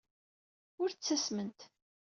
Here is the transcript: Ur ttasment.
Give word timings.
Ur 0.81 0.89
ttasment. 0.91 1.59